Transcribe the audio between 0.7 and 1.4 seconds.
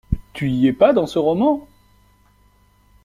pas dans ce